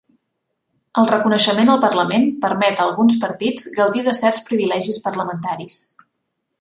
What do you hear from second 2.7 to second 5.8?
a alguns partits gaudir de certs privilegis parlamentaris.